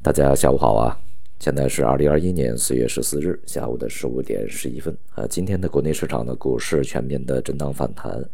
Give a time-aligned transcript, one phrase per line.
[0.00, 0.96] 大家下午好啊！
[1.40, 5.26] 现在是二零二一年四月十四日下午的十五点十一分啊。
[5.26, 8.24] 今天的国内市场的股市全面的震荡反弹，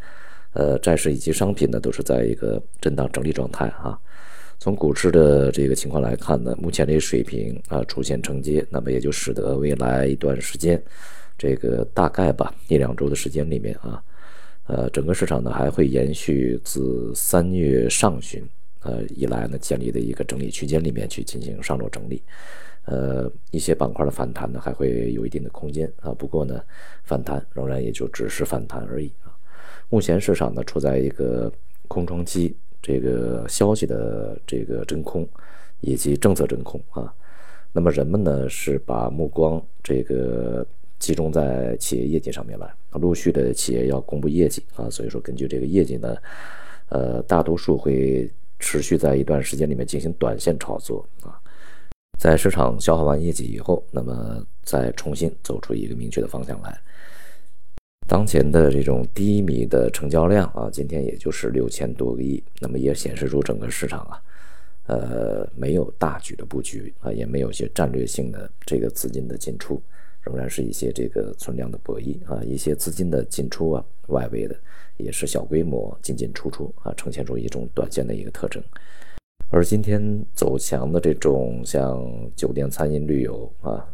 [0.52, 3.98] 呃，债市以及商品呢都是在一个震荡整理状态啊。
[4.60, 10.80] 从股市的这个情况来看呢，目前这水平啊出现承接，那么也就使得未来一段时间，
[11.38, 14.02] 这个大概吧一两周的时间里面啊，
[14.66, 18.46] 呃，整个市场呢还会延续自三月上旬。
[18.84, 22.22] 呃，以来呢，建立的一个整理区间里面去进行上落整理，
[22.84, 26.12] 呃，一些板块的反弹呢，还会有一定的空间啊。
[26.12, 26.62] 不过呢，
[27.02, 29.32] 反弹仍然也就只是反弹而已啊。
[29.88, 31.50] 目前市场呢，处在一个
[31.88, 35.26] 空窗期，这个消息的这个真空
[35.80, 37.10] 以及政策真空啊。
[37.72, 40.66] 那么人们呢，是把目光这个
[40.98, 44.90] 集中在企业业绩上面来，陆续的企业要公布业绩啊。
[44.90, 46.14] 所以说，根据这个业绩呢，
[46.90, 48.30] 呃，大多数会。
[48.58, 51.38] 持续在一段时间里面进行短线炒作啊，
[52.18, 56.78] 在市场消化完业绩以后，那么再重新走出一个明确的方向来。
[58.06, 64.22] 当前的这种低迷的成交量啊，今天也就是六千多个亿，那么也显示出整个市场啊，
[64.86, 69.82] 呃，没有大举的布局啊，也没有一些战略性的这个资金的进出。
[70.24, 74.56] 仍然是一些这个存量的博弈啊，一些资金的进出啊，外围的
[74.96, 78.62] 也是小规模进进出出啊，呈现出一种短线的一个特征。
[79.50, 82.02] 而今天走强的这种像
[82.34, 83.86] 酒店、餐饮、旅游啊，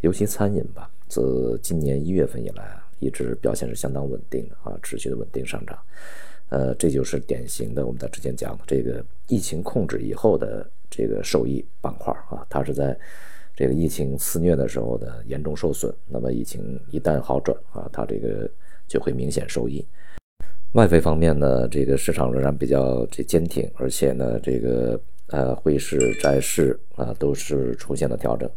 [0.00, 5.78] 尤其餐饮吧，自今年一月份以来啊，一直表现是相当稳定的啊，持续的稳定上涨。
[6.48, 12.98] 呃，这就是典型的我们在之前讲的这个疫情控制以后的这个受益板块啊，它是在。
[13.56, 18.48] 这个疫情肆虐的时候呢严重受损，那么疫情一旦好转啊，它这个
[18.86, 19.84] 就会明显受益。
[20.72, 28.50] 外汇方面呢，这个市场仍然比较这坚挺，而且呢，这个呃汇市、债市啊都是出现了调整。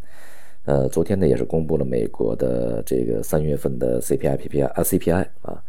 [0.65, 5.63] 呃，昨天呢也是公布了美国的这个三月份的 CPI、PPI 啊 CPI 啊，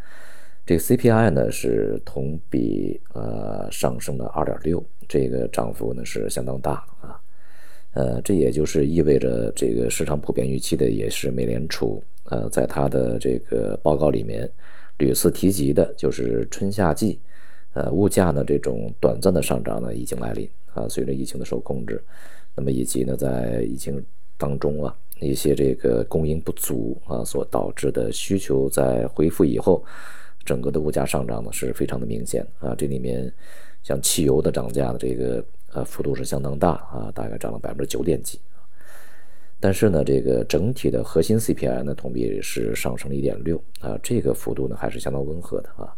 [0.67, 6.85] 这个 CPI 呢是同比呃上升了二点六，这个涨幅呢是相当大。
[7.93, 14.49] 呃，这也就是意味着这个市场普遍预期的，也是美联储呃，在它的这个报告里面
[14.99, 17.19] 屡次提及的，就是春夏季，
[17.73, 22.01] 呃，物价呢这种短暂的上涨呢已经来临啊，随着疫情的受控制，
[22.55, 24.01] 那么以及呢在疫情
[24.39, 29.85] 当中啊一些这个供应不足啊所导致的需求在恢复以后，
[30.45, 33.33] 整个的物价上涨呢是非常的明显啊，这里面
[33.83, 35.45] 像汽油的涨价的这个。
[35.73, 38.41] 呃，幅度是相当大啊，大概涨了百分之九点几
[39.63, 45.95] 但是呢，这个整体的核心 CPI 呢，同比是上升了一点六啊，这个幅度呢还是相当温和的啊。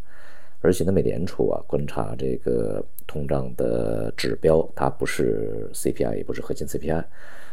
[0.61, 7.05] 而且呢，美联储啊观察这个通胀的指标，它不是 CPI，也不是核心 CPI，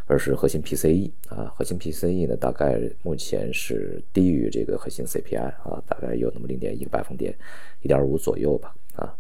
[0.06, 1.54] 而是核心 PCE 啊。
[1.56, 7.36] 核心 PCE 呢，大概目前是低于这个核心 CPI 啊，大概有那么零点一个百分点，
[7.82, 9.16] 一点五左右吧啊。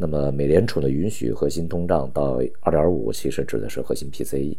[0.00, 4.56] 那么美联储呢允许核心通胀到二点五，其实指的是核心 PCE。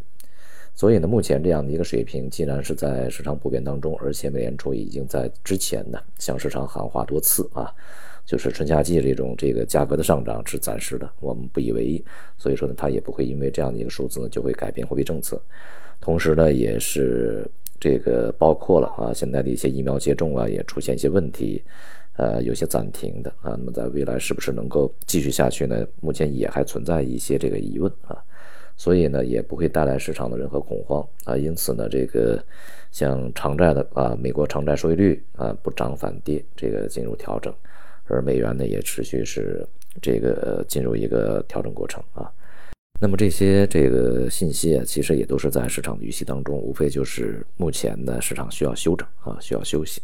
[0.76, 7.74] 所以呢，目前这样的一个水平，既然是在市场普遍当中，而且美联储已经在之前呢向市场喊话多次啊，
[8.24, 12.06] 就是春夏季这种这个价格的上涨是暂时的，我们不以为意。
[12.38, 15.42] 所以说呢，它也不会因为这样的一个数字呢就会改变货币政策。
[16.00, 17.50] 同时呢，也是
[17.82, 21.62] 这个包括了啊，现在的一些疫苗接种啊也出现一些问题。
[22.18, 25.88] 呃，有些暂停的啊，那么在未来是不是能够继续下去呢？
[26.02, 28.22] 目前也还存在一些这个疑问啊，
[28.76, 31.38] 所以呢，也不会带来市场的任何恐慌啊。
[31.38, 32.44] 因此呢，这个
[32.92, 37.52] 像长债的啊，美国长债收益率啊不涨反跌，这个进入调整，
[38.04, 39.66] 而美元呢也持续是
[40.02, 42.30] 这个进入一个调整过程啊。
[43.04, 50.04] 那么这些这个信息啊，其实也都是在市场的预期当中，无非就是目前的市场需要休整啊，需要休息。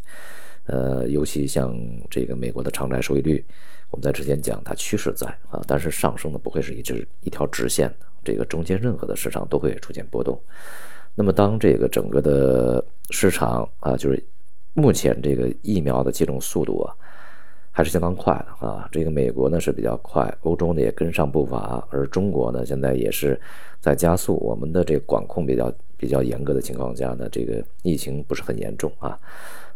[0.64, 1.78] 呃，尤其像
[2.10, 3.44] 这个美国的长债收益率，
[3.90, 10.36] 我们在之前讲它趋势在啊，但是上升的不会是一直一条直线的，这个中间任何的市场都会出现波动。
[11.14, 14.20] 那么当这个整个的市场啊，就是
[14.74, 16.92] 目前这个疫苗的接种速度啊，
[17.78, 23.40] 还是相当快的啊，这个美国呢是比较快，欧洲呢也跟上步伐，而中国呢现在也是
[23.78, 29.16] 在加速，我们的这个管控比较比较严格的情况下呢，这个疫情不是很严重啊。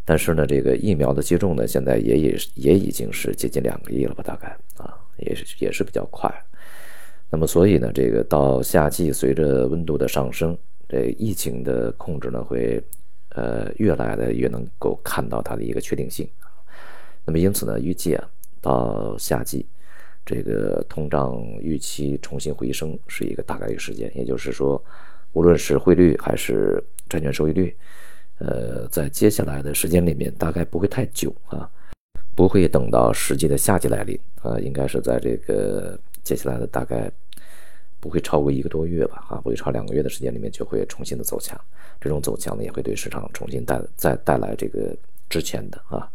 [0.03, 4.21] 但是呢，这个疫苗的接种呢，现在也也也已经是接近两个亿了吧？
[4.21, 6.29] 大概啊，也是也是比较快。
[7.29, 10.57] 那么，所以呢，这个到夏季，随着温度的上升，
[10.89, 12.83] 这疫情的控制呢，会
[13.29, 16.27] 呃越来的越能够看到它的一个确定性。
[17.25, 18.29] 那么，因此呢，预计啊，
[18.61, 19.65] 到夏季，
[20.25, 24.11] 这个通胀预期重新回升是一个大概率事件。
[24.15, 24.83] 也就是说，
[25.33, 27.75] 无论是汇率还是债券收益率，
[28.39, 31.69] 呃，在接下来的时间里面大概不会太久啊，
[32.35, 37.11] 不会等到实际的夏季来临啊，应该是在这个接下来的大概。
[37.99, 41.57] 不会超过一个多月吧，啊，不会超两个月的时间里面就会重新的走强，
[42.01, 44.93] 这种走强呢也会对市场重新带再带来这个
[45.29, 46.09] 之前的啊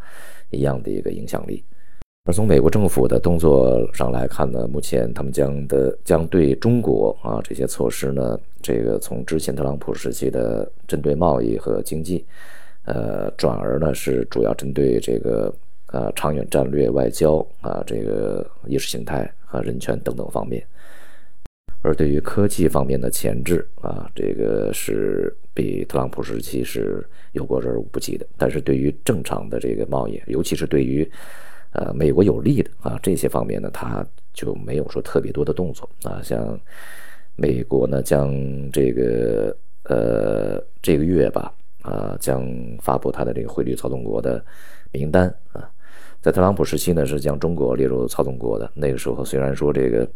[0.50, 1.64] 一样的一个影响力。
[2.24, 12.26] 而从美国政府的动作上来看呢，目前他们将的将对中国啊这些措施呢，这个从之前特朗普时期的针对贸易和经济，
[12.84, 15.54] 呃，转而呢是主要针对这个
[15.86, 20.62] 呃长远战略、外交啊这个意识形态和人权等等方面。
[21.80, 28.24] 而对于科技方面的前置啊，这个是比特朗普时期是有过之而无不及的。
[28.36, 31.10] 但是对于正常的这个贸易，尤其是对于
[31.72, 36.22] 呃美国有利的啊这些方面呢，他就没有说特别多的动作啊。
[36.22, 36.56] 像
[37.34, 38.32] 美国呢，将
[38.70, 41.52] 这个呃这个月吧
[41.82, 42.46] 啊，将
[42.80, 44.44] 发布它的这个汇率操纵国的
[44.92, 45.68] 名单啊。
[46.22, 48.70] 在特朗普时期呢，是将中国列入操纵国的。
[48.74, 50.08] 那个时候虽然说这个。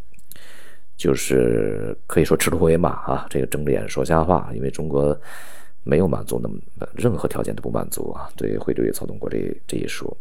[0.97, 5.19] 就是可以说赤兔为马啊，这个睁着眼说瞎话，因为中国
[5.83, 6.57] 没有满足那么
[6.95, 10.17] 任何条件都不满足啊，对汇率操纵国这这一说，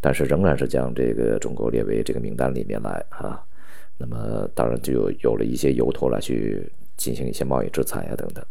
[0.00, 3.42] 但是仍然是将这个中国列为这个名单里面来啊，
[3.98, 6.66] 那么当然就有了一些由头来去
[6.96, 8.42] 进行一些贸易制裁啊等等。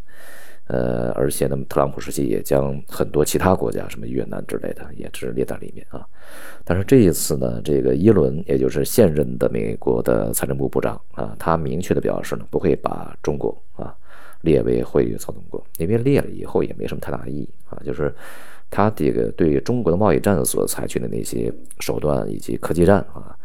[0.70, 6.06] 呃，而且呢，特朗普时期也将很多其他国家，什么越南之类的，也是列在里面啊。
[6.64, 13.96] 但是这一次呢，这个耶伦，也就是现任的美国的财政部部长啊，他明确的表示呢，不会把中国啊
[14.42, 17.82] 列为汇率操纵国，因为列了以后也没什么太大意义啊。
[17.84, 18.14] 就是
[18.70, 23.36] 他这个对中国的贸易战所采取的那些手段以及科技战啊，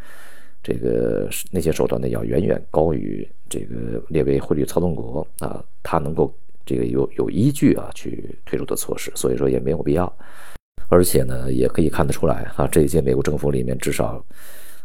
[0.63, 6.31] 这个那些手段呢，要远远高于这个列为汇率操纵国啊，他能够。
[6.65, 10.13] 这个有有依据啊，去推出的措施，所以说也没有必要。
[10.89, 14.25] 而且呢，也可以看得出来啊，这一届美国政府里面，至少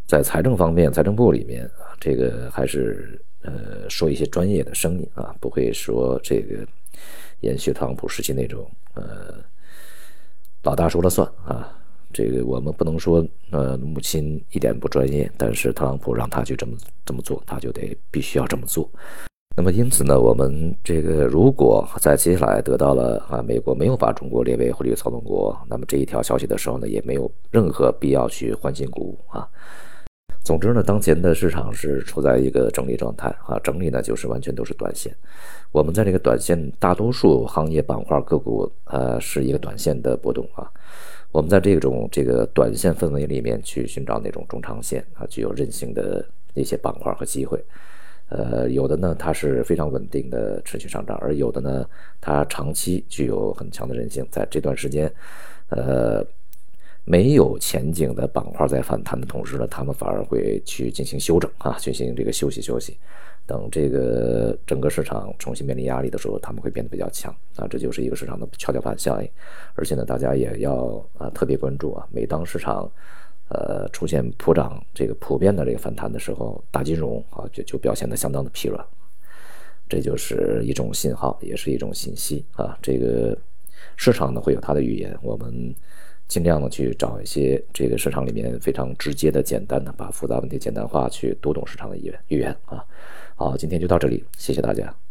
[0.05, 6.65] 在财政方面，财政部里面啊，这个还是呃说一些专业的声音啊，不会说这个
[7.41, 9.35] 延续特朗普时期那种呃
[10.63, 11.75] 老大说了算啊。
[12.11, 16.75] 这个我们不能说呃母亲一点不专业，但是特朗普让他去这么
[17.05, 18.89] 这么做，他就得必须要这么做。
[19.59, 29.45] 那么因此呢，我们这个如果在接下来得到了啊，美国没有把中国列为汇率操纵国，那么这一条消息的时候呢，也没有任何必要去欢欣鼓舞啊。
[30.45, 35.13] 总之呢，当前的市场是处在一个整理状态啊，整理呢就是完全都是短线。
[35.73, 40.71] 我们在这个短线，大多数行业板块个股呃是一个短线的波动啊。
[41.33, 47.61] 我们在这种这个短线氛围里面去寻找那种中长线啊，具有韧性的那些板块和机会。
[48.29, 51.83] 呃，有的呢，它是非常稳定的持续上涨，而有的呢，
[52.21, 55.11] 它长期具有很强的韧性，在这段时间，
[55.69, 56.23] 呃，
[57.05, 62.95] 没有前景的板块在反弹的同时呢，他们反而会去进行休整啊，进行这个休息休息，
[63.47, 69.27] 等这个整个市场重新面临压力的时候，他们会变得比较强啊，这就是一个市场的跷跷板效应，
[69.73, 72.87] 而且呢，大家也要啊特别关注啊，每当市场。
[73.49, 78.85] 呃，出现普涨这个普遍的这个反弹的时候，大金融啊就就表现得相当的疲软，
[79.87, 82.77] 这就是一种信号，也是一种信息啊。
[82.81, 83.35] 这个
[83.95, 85.73] 市场呢会有它的语言，我们
[86.27, 92.85] 尽量的去找一些这个市场里面非常直接的、简单的，把复杂问题简单化，去读懂市场的语言语言啊。
[93.35, 95.08] 好，今天就到这里，谢谢大家。